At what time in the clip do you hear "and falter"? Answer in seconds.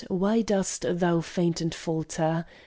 1.61-2.45